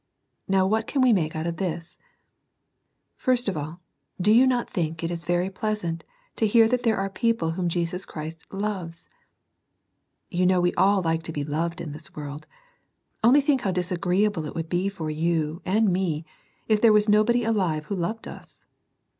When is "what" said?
0.65-0.87